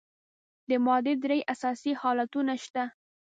د 0.69 0.71
مادې 0.85 1.13
درې 1.23 1.39
اساسي 1.53 1.93
حالتونه 2.01 2.53
شته. 2.63 2.83